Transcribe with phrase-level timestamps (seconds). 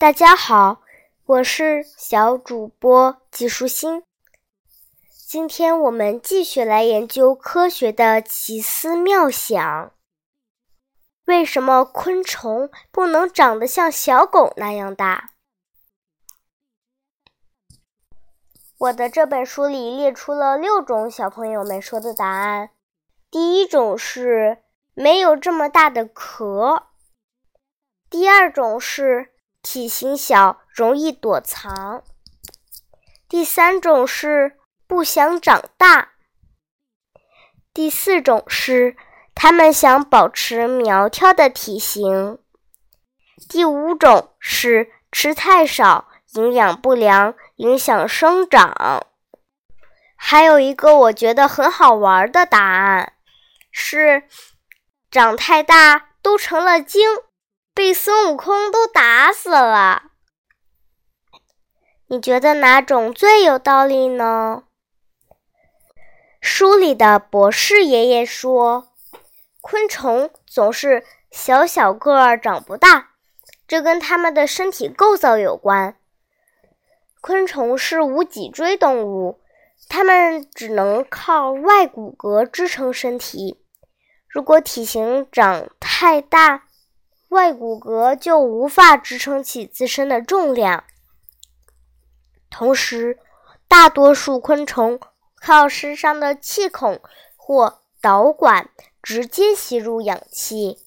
[0.00, 0.80] 大家好，
[1.24, 4.04] 我是小主播季舒心。
[5.26, 9.92] 今天我们继续来研究科学的奇思妙想。
[11.24, 15.30] 为什么昆虫不能长得像小狗那样大？
[18.78, 22.70] 我的这本书里列出了六种小朋友们说的答案。
[23.32, 24.62] 第一种是
[24.94, 26.86] 没有这么大的壳。
[28.08, 29.34] 第二种是。
[29.70, 32.02] 体型小，容易躲藏。
[33.28, 36.12] 第三种是不想长大。
[37.74, 38.96] 第四种是
[39.34, 42.38] 它们想保持苗条的体型。
[43.46, 49.06] 第五种是吃太少，营养不良，影响生长。
[50.16, 53.12] 还有一个我觉得很好玩的答案
[53.70, 54.22] 是：
[55.10, 57.06] 长太大都成了精。
[57.78, 60.10] 被孙悟空都打死了，
[62.08, 64.64] 你觉得哪种最有道理呢？
[66.40, 68.88] 书里的博士爷爷说，
[69.60, 73.10] 昆虫总是小小个儿长不大，
[73.68, 75.96] 这跟它们的身体构造有关。
[77.20, 79.40] 昆虫是无脊椎动物，
[79.88, 83.62] 它们只能靠外骨骼支撑身体。
[84.26, 86.64] 如果体型长太大，
[87.28, 90.84] 外骨骼就无法支撑起自身的重量。
[92.50, 93.18] 同时，
[93.68, 94.98] 大多数昆虫
[95.40, 97.00] 靠身上的气孔
[97.36, 98.70] 或导管
[99.02, 100.78] 直接吸入氧气。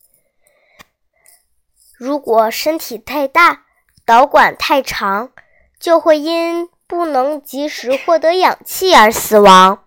[1.96, 3.66] 如果身体太大，
[4.04, 5.32] 导管太长，
[5.80, 9.86] 就会因不能及时获得氧气而死亡。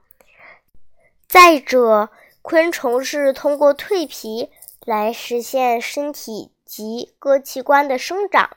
[1.29, 2.11] 再者，
[2.41, 4.51] 昆虫是通过蜕皮。
[4.85, 8.51] 来实现身体及各器官的生长，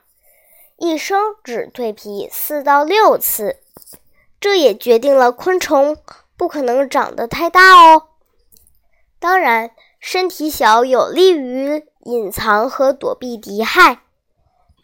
[0.76, 3.56] 一生只蜕皮四到六次，
[4.38, 5.96] 这也决定了昆虫
[6.36, 8.08] 不可能长得太大哦。
[9.18, 14.02] 当然，身体小有利于隐藏和躲避敌害，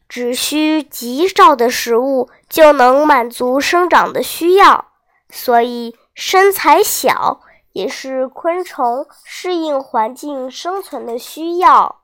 [0.08, 4.86] 只需极少的食物就能满足生长的需要，
[5.28, 7.42] 所以身材小。
[7.74, 12.02] 也是昆虫适应环境生存的需要。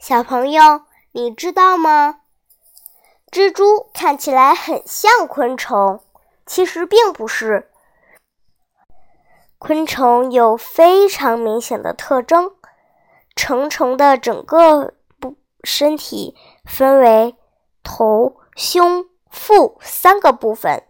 [0.00, 2.22] 小朋友，你知道吗？
[3.30, 6.00] 蜘蛛看起来很像昆虫，
[6.46, 7.70] 其实并不是。
[9.58, 12.56] 昆虫有非常明显的特征，
[13.36, 17.36] 成虫的整个部身体分为
[17.82, 20.82] 头、胸、腹三个部分。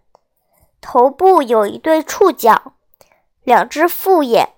[0.80, 2.74] 头部有一对触角，
[3.42, 4.48] 两只复眼；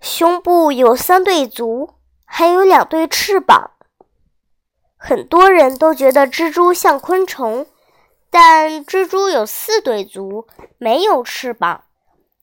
[0.00, 1.94] 胸部有三对足，
[2.24, 3.70] 还有两对翅膀。
[4.96, 7.66] 很多人都觉得蜘蛛像昆虫，
[8.30, 10.46] 但蜘蛛有四对足，
[10.78, 11.84] 没有翅膀，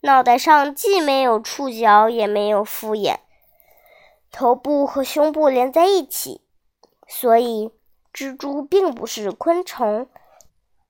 [0.01, 3.19] 脑袋上既没有触角，也没有复眼，
[4.31, 6.41] 头部和胸部连在一起，
[7.07, 7.72] 所以
[8.13, 10.09] 蜘蛛并不是昆虫。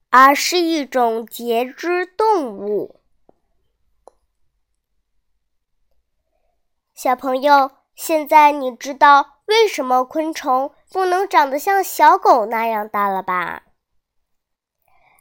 [0.10, 3.00] 而是一种节肢动物。
[6.94, 13.64] 小朋友，现在你知道为什么昆虫不能长得像小狗那样大了吧？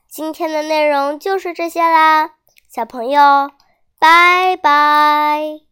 [0.08, 2.36] 今天的内容就是这些啦，
[2.68, 3.52] 小朋友，
[3.98, 5.67] 拜拜。